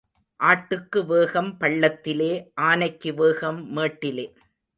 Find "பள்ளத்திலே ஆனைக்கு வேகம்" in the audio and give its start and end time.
1.59-3.61